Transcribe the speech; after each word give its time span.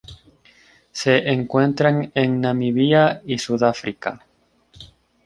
Se 0.91 1.29
encuentran 1.29 2.11
en 2.15 2.41
Namibia 2.41 3.21
y 3.23 3.37
Sudáfrica. 3.37 4.25